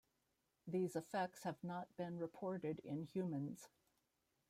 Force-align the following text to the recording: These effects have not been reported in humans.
These 0.65 0.95
effects 0.95 1.43
have 1.43 1.63
not 1.63 1.95
been 1.95 2.17
reported 2.17 2.79
in 2.79 3.03
humans. 3.03 3.69